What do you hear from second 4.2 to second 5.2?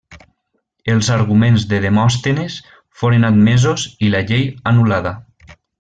llei anul·lada.